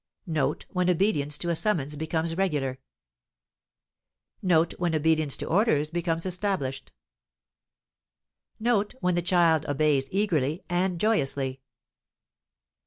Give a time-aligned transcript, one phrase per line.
[0.25, 2.79] Note when obedience to a summons becomes regular.
[4.41, 6.91] Note when obedience to orders becomes established.
[8.59, 11.61] Note when the child obeys eagerly and joyously.